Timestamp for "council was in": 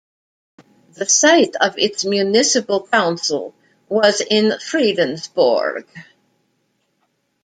2.87-4.45